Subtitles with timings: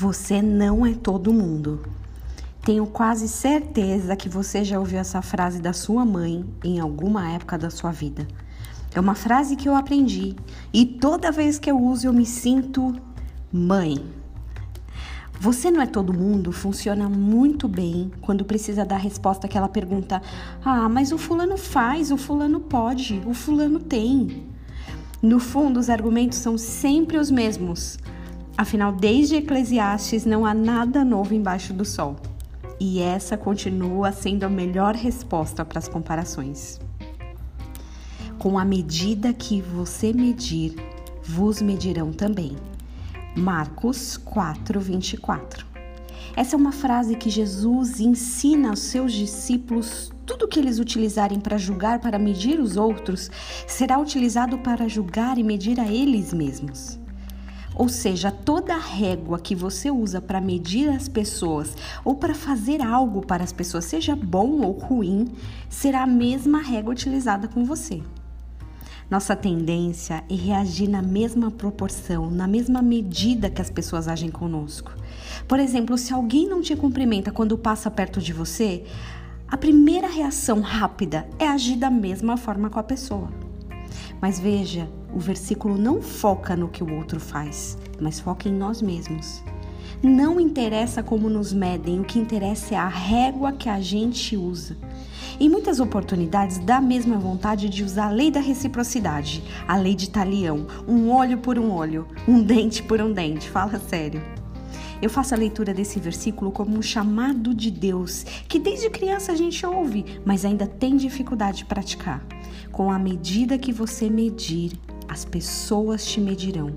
[0.00, 1.82] Você não é todo mundo.
[2.62, 7.58] Tenho quase certeza que você já ouviu essa frase da sua mãe em alguma época
[7.58, 8.26] da sua vida.
[8.94, 10.36] É uma frase que eu aprendi
[10.72, 12.98] e toda vez que eu uso eu me sinto
[13.52, 14.02] mãe.
[15.38, 20.22] Você não é todo mundo funciona muito bem quando precisa dar resposta àquela pergunta:
[20.64, 24.46] Ah, mas o fulano faz, o fulano pode, o fulano tem.
[25.20, 27.98] No fundo, os argumentos são sempre os mesmos.
[28.60, 32.16] Afinal, desde Eclesiastes não há nada novo embaixo do sol.
[32.78, 36.78] E essa continua sendo a melhor resposta para as comparações.
[38.38, 40.76] Com a medida que você medir,
[41.22, 42.54] vos medirão também.
[43.34, 45.66] Marcos 4, 24.
[46.36, 50.12] Essa é uma frase que Jesus ensina aos seus discípulos.
[50.26, 53.30] Tudo que eles utilizarem para julgar, para medir os outros,
[53.66, 56.99] será utilizado para julgar e medir a eles mesmos.
[57.74, 63.24] Ou seja, toda régua que você usa para medir as pessoas ou para fazer algo
[63.24, 65.28] para as pessoas, seja bom ou ruim,
[65.68, 68.02] será a mesma régua utilizada com você.
[69.10, 74.92] Nossa tendência é reagir na mesma proporção, na mesma medida que as pessoas agem conosco.
[75.48, 78.84] Por exemplo, se alguém não te cumprimenta quando passa perto de você,
[79.48, 83.28] a primeira reação rápida é agir da mesma forma com a pessoa.
[84.20, 88.82] Mas veja, o versículo não foca no que o outro faz, mas foca em nós
[88.82, 89.42] mesmos.
[90.02, 94.76] Não interessa como nos medem, o que interessa é a régua que a gente usa.
[95.38, 99.94] Em muitas oportunidades, dá a mesma vontade de usar a lei da reciprocidade, a lei
[99.94, 103.48] de talião, um olho por um olho, um dente por um dente.
[103.48, 104.39] Fala sério.
[105.02, 109.34] Eu faço a leitura desse versículo como um chamado de Deus, que desde criança a
[109.36, 112.22] gente ouve, mas ainda tem dificuldade de praticar.
[112.70, 114.72] Com a medida que você medir,
[115.08, 116.74] as pessoas te medirão.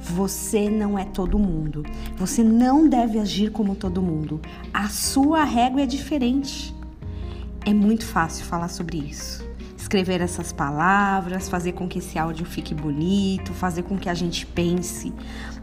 [0.00, 1.84] Você não é todo mundo.
[2.16, 4.40] Você não deve agir como todo mundo.
[4.72, 6.74] A sua régua é diferente.
[7.66, 9.49] É muito fácil falar sobre isso.
[9.90, 14.46] Escrever essas palavras, fazer com que esse áudio fique bonito, fazer com que a gente
[14.46, 15.12] pense.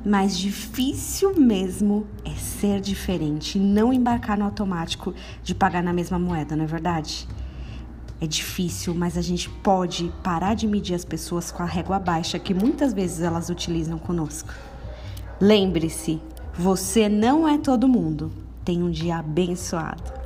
[0.06, 6.58] Mas difícil mesmo é ser diferente não embarcar no automático de pagar na mesma moeda,
[6.58, 7.26] não é verdade?
[8.20, 12.38] É difícil, mas a gente pode parar de medir as pessoas com a régua baixa
[12.38, 14.50] que muitas vezes elas utilizam conosco.
[15.40, 16.22] Lembre-se,
[16.54, 18.34] você não é todo mundo.
[18.66, 20.17] Tenha um dia abençoado.